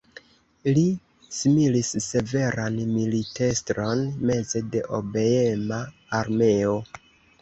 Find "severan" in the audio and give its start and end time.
2.05-2.79